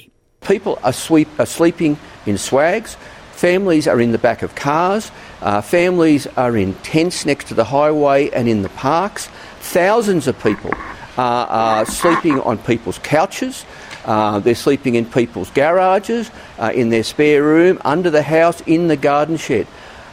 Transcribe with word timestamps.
People 0.51 0.75
are, 0.89 0.95
sweep, 1.07 1.29
are 1.41 1.45
sleeping 1.57 1.93
in 2.31 2.37
swags. 2.45 2.95
Families 3.43 3.85
are 3.91 4.01
in 4.05 4.11
the 4.15 4.19
back 4.25 4.41
of 4.47 4.55
cars. 4.61 5.05
Uh, 5.41 5.53
families 5.67 6.25
are 6.45 6.51
in 6.63 6.73
tents 6.89 7.19
next 7.29 7.47
to 7.51 7.57
the 7.59 7.67
highway 7.71 8.17
and 8.39 8.51
in 8.55 8.61
the 8.67 8.73
parks. 8.83 9.29
Thousands 9.75 10.27
of 10.31 10.35
people 10.43 10.75
are 11.17 11.85
sleeping 11.85 12.39
on 12.41 12.57
people's 12.59 12.99
couches. 12.99 13.65
Uh, 14.05 14.39
they're 14.39 14.55
sleeping 14.55 14.95
in 14.95 15.05
people's 15.05 15.49
garages, 15.51 16.29
uh, 16.59 16.71
in 16.75 16.89
their 16.89 17.03
spare 17.03 17.41
room, 17.43 17.79
under 17.85 18.09
the 18.09 18.23
house, 18.23 18.61
in 18.61 18.87
the 18.87 18.97
garden 18.97 19.37
shed. 19.37 19.65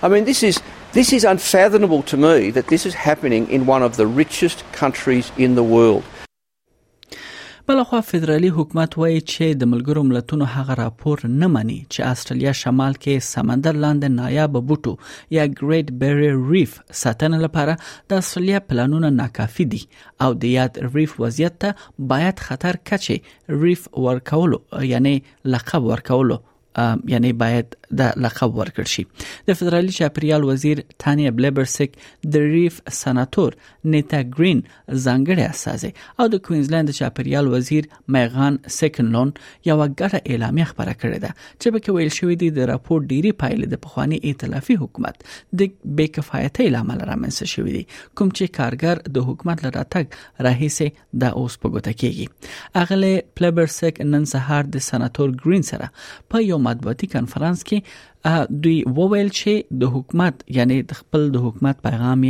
I 0.02 0.08
mean, 0.08 0.24
this 0.24 0.42
is, 0.42 0.60
this 0.92 1.12
is 1.12 1.24
unfathomable 1.24 2.02
to 2.04 2.16
me 2.16 2.50
that 2.52 2.68
this 2.68 2.86
is 2.86 2.94
happening 2.94 3.48
in 3.50 3.66
one 3.66 3.82
of 3.82 3.96
the 3.96 4.06
richest 4.06 4.62
countries 4.72 5.32
in 5.36 5.56
the 5.56 5.64
world. 5.64 6.04
بلخوا 7.70 8.00
فدرالي 8.10 8.50
حکومت 8.56 8.94
وایي 9.00 9.18
چې 9.32 9.58
د 9.58 9.68
ملګرو 9.72 10.00
ملتونو 10.06 10.46
هغه 10.54 10.76
راپور 10.78 11.20
نه 11.34 11.48
مني 11.56 11.76
چې 11.82 12.14
استرالیا 12.14 12.54
شمال 12.60 12.96
کې 13.02 13.26
سمندر 13.26 13.78
لاندې 13.84 14.14
نایاب 14.14 14.56
بوټو 14.70 14.94
یا 15.36 15.44
ګریټ 15.52 15.92
بیریر 16.00 16.40
ریف 16.54 16.74
ساتنه 17.02 17.40
لپاره 17.44 17.76
د 18.14 18.24
استرالیا 18.24 18.62
پلانونه 18.72 19.10
ناکافي 19.20 19.68
دي 19.74 19.82
او 20.26 20.30
د 20.46 20.52
یاد 20.56 20.82
ریف 20.98 21.14
وضعیت 21.26 21.60
ته 21.66 21.88
باید 22.14 22.42
خطر 22.48 22.80
کچې 22.92 23.60
ریف 23.66 23.86
ورکولو 24.08 24.60
یعنی 24.94 25.14
لقب 25.56 25.88
ورکولو 25.92 26.40
یعنی 27.14 27.32
باید 27.44 27.79
د 27.98 28.18
لقب 28.24 28.56
ورکړ 28.58 28.84
شي 28.92 29.04
د 29.50 29.56
فدرالي 29.60 29.92
چاپریال 29.98 30.44
وزیر 30.48 30.80
تانیا 31.04 31.30
بلیبرسک 31.38 31.94
د 32.34 32.46
ریف 32.54 32.80
سناتور 32.98 33.56
نیتا 33.94 34.20
گرین 34.38 34.60
ځانګړی 34.68 35.48
اساسي 35.52 35.90
او 36.22 36.26
د 36.34 36.42
کوینزلند 36.48 36.94
چاپریال 36.98 37.48
وزیر 37.54 37.88
میغان 38.18 38.56
سیکنلون 38.78 39.32
یو 39.70 39.76
غټه 39.82 40.20
اعلامیه 40.20 40.68
خبره 40.72 40.94
کړې 41.00 41.24
ده 41.24 41.34
چې 41.34 41.74
به 41.74 41.84
کې 41.84 41.96
ویل 41.96 42.12
شوې 42.18 42.38
دي 42.44 42.50
د 42.60 42.68
راپور 42.72 43.02
ډيري 43.12 43.32
پایلې 43.42 43.72
د 43.74 43.82
پخوانی 43.86 44.20
ائتلافي 44.22 44.78
حکومت 44.84 45.20
د 45.26 45.60
بې 45.64 46.14
کفایتۍ 46.18 46.72
لامل 46.76 47.04
رامنځته 47.10 47.54
شوې 47.54 47.78
دي 47.78 47.84
کوم 47.94 48.32
چې 48.34 48.56
کارګر 48.60 49.04
د 49.18 49.28
حکومت 49.30 49.66
لراتګ 49.66 50.46
راهیسه 50.48 51.18
د 51.24 51.36
اوس 51.42 51.58
په 51.64 51.74
ګوته 51.74 51.98
کېږي 51.98 52.78
اغله 52.84 53.26
پلیبرسک 53.40 54.00
نن 54.14 54.30
سهار 54.36 54.70
د 54.78 54.86
سناتور 54.92 55.36
گرین 55.44 55.68
سره 55.72 55.92
په 56.34 56.46
یو 56.52 56.60
مطبوعاتي 56.70 57.12
کانفرنس 57.18 57.62
کې 57.68 57.78
کې 57.82 58.60
دوی 58.64 58.78
وویل 58.98 59.28
چې 59.40 59.52
د 59.82 59.94
حکومت 59.94 60.34
یعنی 60.58 60.78
د 60.92 61.00
خپل 61.00 61.22
د 61.36 61.46
حکومت 61.46 61.76
پیغام 61.88 62.24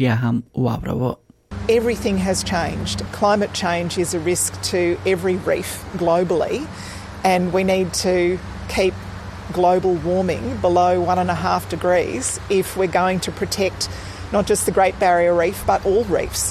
بیا 0.00 0.14
هم 0.24 0.42
واورو 0.68 1.12
Everything 1.72 2.16
has 2.22 2.38
changed. 2.48 2.98
Climate 3.18 3.52
change 3.58 3.94
is 4.02 4.10
a 4.16 4.18
risk 4.24 4.56
to 4.70 4.80
every 5.12 5.36
reef 5.50 5.70
globally, 6.00 6.58
and 7.30 7.54
we 7.58 7.62
need 7.68 7.94
to 8.00 8.14
keep 8.74 8.92
global 9.58 9.94
warming 10.08 10.42
below 10.66 10.90
one 11.04 11.20
and 11.22 11.30
a 11.34 11.38
half 11.44 11.68
degrees 11.76 12.30
if 12.58 12.74
we're 12.82 12.94
going 12.96 13.20
to 13.28 13.32
protect 13.40 13.88
not 14.36 14.50
just 14.52 14.66
the 14.70 14.74
Great 14.80 14.98
Barrier 15.04 15.32
Reef 15.44 15.62
but 15.70 15.86
all 15.92 16.04
reefs. 16.16 16.44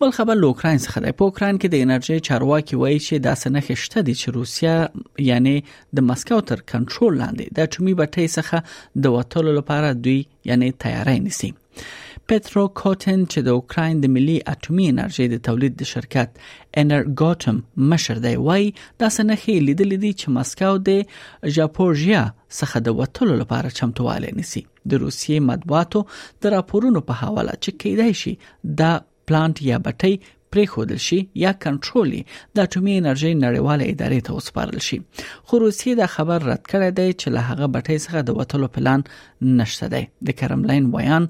بل 0.03 0.11
خبر 0.17 0.37
له 0.43 0.47
اوکرين 0.53 0.79
څخه 0.87 0.99
دی 1.07 1.13
په 1.19 1.23
اوکرين 1.31 1.57
کې 1.61 1.69
د 1.73 1.77
انرژي 1.89 2.17
چارواکي 2.29 2.77
وایي 2.83 2.99
چې 3.07 3.25
دا 3.27 3.35
سنخ 3.43 3.67
شته 3.85 4.05
دي 4.09 4.15
چې 4.21 4.29
روسیا 4.39 4.75
یعنی 5.31 5.53
د 5.99 6.07
مسکو 6.11 6.41
تر 6.53 6.65
کنټرول 6.73 7.13
لاندې 7.25 7.59
د 7.59 7.69
اټومي 7.69 7.95
بټۍ 8.01 8.27
څخه 8.39 9.05
د 9.07 9.15
وټولو 9.19 9.51
لپاره 9.59 9.93
دوی 10.09 10.19
یعنی 10.53 10.73
تیاری 10.87 11.19
نیسي 11.29 11.53
پټرو 12.33 12.63
کوټن 12.81 13.25
چې 13.33 13.43
د 13.47 13.57
اوکرين 13.59 13.99
د 14.03 14.13
ملي 14.17 14.37
اټومي 14.53 14.85
انرژي 14.91 15.27
د 15.33 15.41
تولید 15.49 15.75
د 15.81 15.89
شرکت 15.93 16.39
انرګاتم 16.83 17.59
مشر 17.93 18.21
دی 18.27 18.35
وای 18.49 18.69
دا 19.03 19.11
سنخې 19.17 19.67
لیدلې 19.69 19.99
دي 20.05 20.13
چې 20.15 20.37
مسکو 20.37 20.71
د 20.89 21.57
ژاپورجیا 21.59 22.23
څخه 22.59 22.85
د 22.89 22.99
وټلو 23.01 23.41
لپاره 23.43 23.75
چمتواله 23.81 24.33
نسی 24.41 24.65
د 24.93 25.03
روسیې 25.05 25.49
مطبوعاتو 25.51 26.05
د 26.47 26.55
راپورونو 26.57 27.05
په 27.11 27.21
حواله 27.25 27.59
چې 27.59 27.77
کېدای 27.83 28.13
شي 28.25 28.35
دا 28.83 28.93
پلانټ 29.31 29.65
یا 29.73 29.77
بټۍ 29.85 30.15
پریښودل 30.55 30.99
شي 31.07 31.19
یا 31.45 31.53
کنټرول 31.67 32.11
د 32.59 32.67
اټومي 32.67 32.93
انرژي 33.01 33.33
نړیواله 33.45 33.85
ادارې 33.93 34.21
ته 34.29 34.37
وسپارل 34.39 34.83
شي 34.89 34.99
خو 35.51 35.61
روسیې 35.65 35.99
دا 36.03 36.07
خبر 36.17 36.47
رد 36.51 36.63
کړی 36.73 36.97
دی 36.99 37.07
چې 37.13 37.35
له 37.37 37.47
هغه 37.49 37.67
بټۍ 37.77 38.05
څخه 38.05 38.29
د 38.29 38.39
وټلو 38.41 38.69
پلان 38.77 39.05
نشته 39.63 39.91
دی 39.97 40.03
د 40.31 40.37
کرملین 40.43 40.87
ویان 40.95 41.27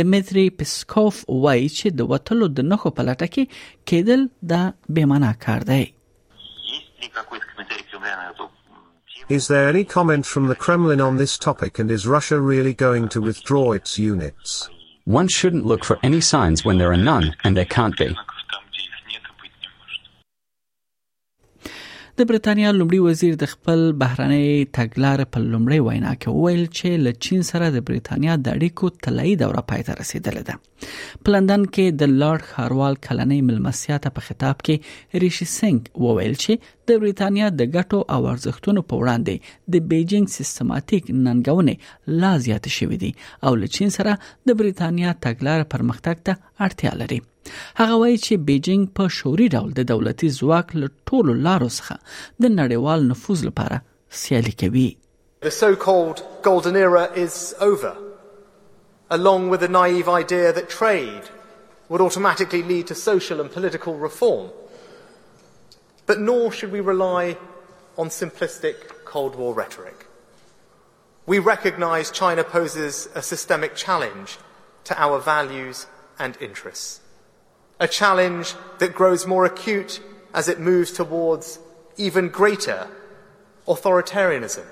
دمیتری 0.00 0.46
پیسکوف 0.62 1.22
وایي 1.46 1.68
چې 1.68 1.98
د 2.00 2.12
وټلو 2.14 2.50
د 2.58 2.68
نخو 2.74 2.94
په 2.98 3.08
لټه 3.10 3.36
کې 3.36 3.62
کېدل 3.92 4.26
دا 4.54 4.62
به 4.98 5.10
معنا 5.14 5.32
کار 5.48 5.70
دی 5.72 5.82
Is 9.36 9.44
there 9.50 9.66
any 9.68 9.82
comment 9.92 10.26
from 10.30 10.48
the 10.48 10.56
Kremlin 10.62 11.02
on 11.04 11.14
this 11.20 11.34
topic 11.44 11.78
and 11.82 11.92
is 11.94 12.02
Russia 12.14 12.36
really 12.48 12.72
going 12.82 13.06
to 13.14 13.22
withdraw 13.28 13.62
its 13.78 13.94
units? 14.06 14.56
One 15.18 15.30
shouldn't 15.36 15.68
look 15.70 15.86
for 15.90 15.96
any 16.08 16.20
signs 16.32 16.62
when 16.66 16.82
there 16.82 16.92
are 16.96 17.02
none, 17.08 17.26
and 17.44 17.52
there 17.60 17.70
can't 17.76 17.96
be. 18.02 18.08
د 22.20 22.24
برتانیا 22.30 22.68
لومړي 22.78 22.98
وزیر 23.06 23.34
د 23.38 23.44
خپل 23.52 23.80
بهرنۍ 24.00 24.50
تګلارې 24.76 25.24
په 25.36 25.40
لومړۍ 25.52 25.78
وینا 25.86 26.12
کې 26.20 26.34
وویل 26.38 26.60
چې 26.76 26.88
له 27.06 27.12
چین 27.26 27.40
سره 27.50 27.66
د 27.76 27.82
برتانیا 27.88 28.34
د 28.42 28.46
اړیکو 28.58 28.90
طلایی 29.06 29.32
دوره 29.42 29.62
پای 29.72 29.82
ته 29.88 29.92
رسیدلې 30.00 30.42
ده 30.50 31.24
په 31.24 31.34
لندن 31.36 31.64
کې 31.74 31.96
د 32.04 32.12
لارډ 32.22 32.44
هاروال 32.60 32.98
کلنۍ 33.08 33.40
ملمسیا 33.48 33.98
ته 34.06 34.14
په 34.20 34.26
خطاب 34.28 34.62
کې 34.66 35.20
ریشي 35.26 35.48
سنگ 35.54 35.90
وویل 36.06 36.38
چې 36.44 36.70
د 36.92 37.02
برتانیا 37.04 37.50
د 37.56 37.72
ګټو 37.76 37.98
او 38.16 38.20
ارزښتونو 38.36 38.86
په 38.90 39.02
وړاندې 39.04 39.76
د 39.76 39.90
بیجینګ 39.96 40.34
سیستماتیک 40.38 41.12
ننګونې 41.18 42.18
لا 42.22 42.32
زیات 42.48 42.70
شوې 42.78 43.02
دي 43.04 43.12
او 43.48 43.54
له 43.62 43.74
چین 43.78 43.94
سره 44.00 44.16
د 44.24 44.64
برتانیا 44.64 45.18
تګلارې 45.26 45.72
پرمختګ 45.78 46.26
ته 46.28 46.68
اړتیا 46.68 46.98
لري 47.04 47.20
هغه 47.76 47.96
وایي 48.00 48.18
چې 48.26 48.44
بیجینګ 48.48 48.84
په 48.98 49.04
شوري 49.16 49.46
ډول 49.54 49.70
د 49.78 49.82
دولتي 49.92 50.28
ځواک 50.38 50.68
له 50.80 50.88
ټولو 51.10 51.32
لارو 51.46 51.68
څخه 51.78 51.96
د 52.44 52.52
نړیوال 52.60 53.00
نفوذ 53.12 53.40
لپاره 53.50 53.76
سیالي 54.22 54.54
کوي 54.64 54.88
The 55.48 55.52
so-called 55.64 56.18
golden 56.48 56.76
era 56.82 57.02
is 57.22 57.34
over 57.70 57.92
along 59.16 59.42
with 59.52 59.60
the 59.64 59.72
naive 59.76 60.08
idea 60.20 60.52
that 60.58 60.72
trade 60.76 61.24
would 61.88 62.04
automatically 62.06 62.62
lead 62.70 62.86
to 62.90 62.94
social 63.00 63.42
and 63.42 63.52
political 63.56 63.98
reform. 64.08 64.46
But 66.08 66.20
nor 66.28 66.44
should 66.56 66.72
we 66.76 66.80
rely 66.92 67.24
on 68.02 68.08
simplistic 68.22 68.76
Cold 69.12 69.34
War 69.40 69.52
rhetoric. 69.60 69.98
We 71.32 71.38
recognise 71.50 72.16
China 72.22 72.42
poses 72.58 72.94
a 73.14 73.22
systemic 73.32 73.72
challenge 73.84 74.38
to 74.88 74.92
our 75.04 75.18
values 75.32 75.86
and 76.22 76.32
interests 76.48 76.88
a 77.80 77.88
challenge 77.88 78.54
that 78.78 78.94
grows 78.94 79.26
more 79.26 79.44
acute 79.44 80.00
as 80.32 80.48
it 80.48 80.60
moves 80.60 80.92
towards 80.92 81.58
even 81.96 82.28
greater 82.28 82.88
authoritarianism. 83.66 84.64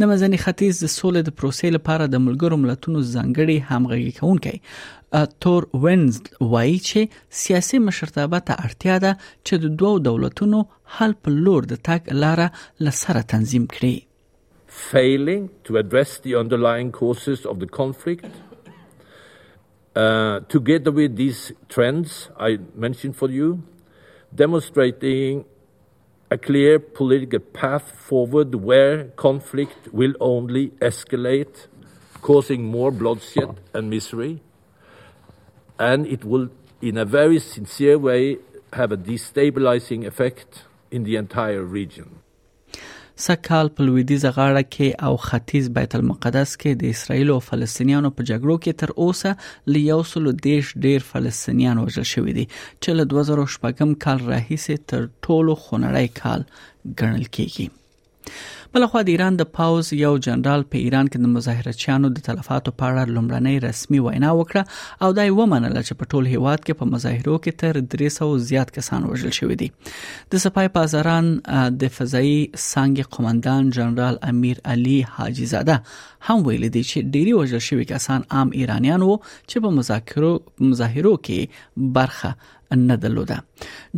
د 0.00 0.10
مزني 0.12 0.38
ختیځ 0.44 0.74
د 0.84 0.86
سولې 0.98 1.20
د 1.28 1.36
پروسې 1.40 1.68
لپاره 1.76 2.04
د 2.14 2.22
ملګرو 2.26 2.56
ملتونو 2.64 2.98
ځانګړي 3.14 3.56
همغږي 3.70 4.12
کونکي 4.20 4.56
تور 5.44 5.62
وینز 5.84 6.14
وایي 6.52 6.76
چې 6.88 7.00
سیاسي 7.44 7.78
مشرتابه 7.86 8.38
ته 8.50 8.54
اړتیا 8.68 8.96
ده 9.06 9.12
چې 9.46 9.54
د 9.64 9.80
دوو 9.82 9.94
دولتونو 10.10 10.58
حل 10.98 11.12
په 11.24 11.28
لور 11.48 11.60
د 11.72 11.82
تاک 11.88 12.02
لاره 12.26 12.46
لسره 12.88 13.20
تنظیم 13.34 13.64
کړي 13.74 13.96
failing 14.88 15.40
to 15.68 15.72
address 15.82 16.10
the 16.24 16.32
underlying 16.42 16.90
causes 17.00 17.40
of 17.52 17.56
the 17.62 17.68
conflict. 17.80 18.24
Uh, 20.02 20.02
together 20.54 20.92
with 21.00 21.12
these 21.22 21.40
trends 21.76 22.10
I 22.48 22.50
mentioned 22.84 23.14
for 23.22 23.28
you, 23.38 23.48
demonstrating 24.42 25.34
a 26.32 26.38
clear 26.38 26.78
political 26.78 27.40
path 27.40 27.90
forward 27.90 28.54
where 28.54 29.06
conflict 29.24 29.92
will 29.92 30.14
only 30.20 30.68
escalate, 30.80 31.66
causing 32.22 32.62
more 32.64 32.92
bloodshed 32.92 33.58
and 33.74 33.90
misery. 33.90 34.40
And 35.78 36.06
it 36.06 36.24
will, 36.24 36.48
in 36.80 36.96
a 36.98 37.04
very 37.04 37.40
sincere 37.40 37.98
way, 37.98 38.38
have 38.74 38.92
a 38.92 38.96
destabilizing 38.96 40.06
effect 40.06 40.62
in 40.92 41.02
the 41.02 41.16
entire 41.16 41.64
region. 41.64 42.19
سکهال 43.24 43.68
په 43.78 43.86
لویدیزه 43.86 44.30
غاړه 44.36 44.62
کې 44.74 44.88
او 45.06 45.14
ختیځ 45.24 45.64
بیت 45.78 45.96
المقدس 45.98 46.52
کې 46.60 46.70
د 46.82 46.94
اسرایل 46.96 47.28
او 47.34 47.38
فلسطینیانو 47.48 48.10
په 48.20 48.28
جګړو 48.30 48.56
کې 48.62 48.72
تر 48.80 48.90
اوسه 49.06 49.32
لیاوسلو 49.76 50.32
دیش 50.46 50.70
ډیر 50.86 51.00
فلسطینیان 51.10 51.76
وژل 51.82 52.06
شوی 52.14 52.32
دي 52.38 52.46
چې 52.82 52.90
له 53.00 53.04
2014 53.14 53.98
کال 54.06 54.18
راهیسې 54.30 54.74
تر 54.94 55.00
ټولو 55.24 55.52
خونړی 55.66 56.08
کال 56.22 56.40
ګڼل 57.02 57.26
کیږي 57.38 57.66
بلخو 58.74 59.00
د 59.06 59.08
ایران 59.12 59.36
د 59.38 59.46
پاوز 59.56 59.88
یو 60.00 60.10
جنرال 60.24 60.62
په 60.72 60.80
ایران 60.88 61.08
کې 61.12 61.22
د 61.22 61.30
مظاهرچیانو 61.36 62.10
د 62.16 62.22
تلفاتو 62.26 62.72
په 62.82 62.90
اړه 62.90 63.14
لومړنۍ 63.14 63.64
رسمي 63.64 63.98
وینا 64.04 64.28
وکړه 64.32 65.06
او 65.06 65.08
دای 65.18 65.32
ومنل 65.38 65.74
چې 65.78 65.98
په 66.02 66.10
ټول 66.12 66.28
هیواد 66.32 66.62
کې 66.62 66.78
په 66.82 66.88
مظاهرو 66.90 67.40
کې 67.46 67.58
تر 67.62 67.80
300 67.94 68.28
زیات 68.50 68.70
کسان 68.76 69.08
وژل 69.08 69.34
شوی 69.38 69.56
دي 69.62 69.68
د 70.36 70.42
سپای 70.44 70.70
پازاران 70.76 71.32
د 71.82 71.92
فضائي 71.96 72.38
سانګ 72.66 73.10
قومندان 73.18 73.74
جنرال 73.78 74.20
امیر 74.32 74.62
علي 74.76 74.94
حاجی 75.16 75.48
زاده 75.54 75.78
هم 76.30 76.46
ویل 76.46 76.68
دي 76.68 76.84
چې 76.92 77.10
ډيري 77.16 77.36
وژل 77.40 77.66
شوی 77.72 77.90
کسان 77.94 78.28
عام 78.38 78.56
ایرانیان 78.62 79.08
وو 79.10 79.18
چې 79.26 79.66
په 79.68 79.78
مذاکرو 79.80 80.32
مظاهرو 80.70 81.16
کې 81.32 81.90
برخه 82.00 82.54
نه 82.76 82.96
درلوده 82.96 83.42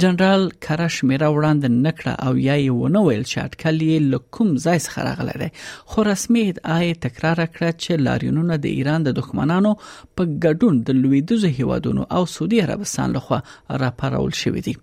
جنرال 0.02 0.50
کرش 0.60 0.96
میرا 1.04 1.28
وړاند 1.32 1.64
نکړه 1.86 2.12
او 2.26 2.32
یا 2.42 2.54
یې 2.58 2.76
ونه 2.76 3.00
ویل 3.06 3.24
چې 3.30 3.38
اټکل 3.46 3.82
یې 3.86 3.98
لکم 4.12 4.52
ځای 4.66 4.78
څخه 4.84 5.02
راغلی 5.08 5.32
دی 5.42 5.48
خو 5.94 6.04
رسمي 6.08 6.44
ادعای 6.52 6.92
تکرار 7.06 7.40
کړه 7.56 7.70
چې 7.82 8.04
لاریونونه 8.06 8.56
د 8.66 8.70
ایران 8.78 9.04
د 9.08 9.16
دښمنانو 9.18 9.72
په 9.82 10.28
ګډون 10.44 10.78
د 10.90 10.96
لویدوزو 11.02 11.50
هیوادونو 11.58 12.06
او 12.18 12.22
سعودي 12.36 12.62
عربستان 12.66 13.12
لخوا 13.16 13.40
راپارول 13.84 14.32
شوې 14.42 14.64
دي 14.68 14.76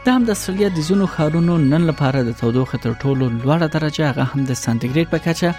دا 0.04 0.14
هم 0.14 0.24
د 0.28 0.30
استرالیا 0.36 0.66
د 0.76 0.80
زونو 0.86 1.04
خارونو 1.10 1.54
نن 1.60 1.84
لپاره 1.90 2.20
د 2.24 2.32
تودوخه 2.40 2.78
تر 2.86 2.90
ټولو 3.02 3.28
لوړه 3.36 3.68
درجه 3.74 4.08
هغه 4.08 4.24
هم 4.32 4.42
د 4.50 4.56
سانتیګریډ 4.62 5.08
په 5.12 5.22
کچه 5.26 5.52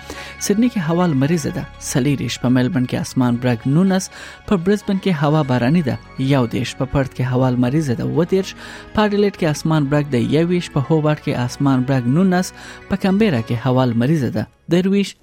سېډني 0.48 0.70
کې 0.74 0.86
هوا 0.90 1.08
مریضه 1.24 1.54
ده 1.56 1.86
سلیریش 1.88 2.38
په 2.44 2.52
ملبن 2.58 2.86
کې 2.92 3.08
اسمان 3.08 3.40
برګ 3.46 3.66
نونس 3.78 4.10
په 4.52 4.60
برزبن 4.68 5.02
کې 5.08 5.24
هوا 5.24 5.42
باراني 5.54 5.84
ده 5.90 5.98
یو 6.36 6.44
دیش 6.58 6.76
په 6.82 6.92
پړد 6.94 7.12
کې 7.16 7.34
هوا 7.34 7.50
مریضه 7.66 7.98
ده 8.02 8.14
و 8.16 8.30
دیش 8.38 8.54
په 8.62 9.10
ډیلیټ 9.10 9.36
کې 9.40 9.52
اسمان 9.58 9.90
برګ 9.96 10.14
ده 10.16 10.26
یویش 10.38 10.72
په 10.78 10.86
هوبارت 10.92 11.26
کې 11.26 11.44
اسمان 11.50 11.90
برګ 11.92 12.16
نونس 12.20 12.56
په 12.92 13.04
کمبيرا 13.08 13.44
کې 13.46 13.68
هوا 13.68 13.90
مریضه 14.06 14.34
ده 14.40 14.50
درویش 14.76 15.16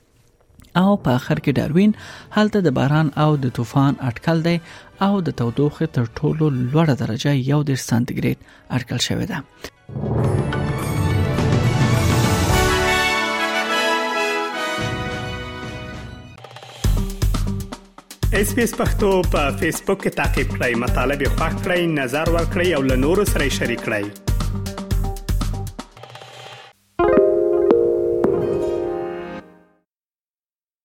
او 0.81 0.91
په 1.07 1.17
اخر 1.21 1.39
کې 1.45 1.57
داروین 1.57 1.91
حالت 2.35 2.55
د 2.67 2.77
باران 2.83 3.09
او 3.25 3.31
د 3.47 3.51
طوفان 3.57 3.99
اټکل 4.11 4.45
دی 4.47 4.59
او 5.05 5.15
د 5.27 5.31
تودوخې 5.43 5.87
تر 5.99 6.09
ټولو 6.21 6.49
لوړه 6.57 6.95
درجه 7.05 7.33
یو 7.53 7.61
د 7.71 7.75
سانتیګریډ 7.85 8.39
اټکل 8.79 8.99
شوې 9.11 9.27
ده 9.35 9.39
اس 18.41 18.49
پی 18.59 18.63
اس 18.69 18.73
پختو 18.83 19.11
په 19.33 19.43
فیسبوک 19.63 19.99
کې 20.03 20.17
تا 20.21 20.29
کې 20.37 20.53
پلی 20.55 20.73
مطلب 20.85 21.19
یو 21.27 21.35
فاک 21.43 21.55
کړئ 21.65 21.83
نظر 22.03 22.27
ور 22.37 22.45
کړئ 22.53 22.69
او 22.81 22.83
له 22.91 22.97
نورو 23.07 23.25
سره 23.37 23.45
شریک 23.63 23.81
کړئ 23.89 24.07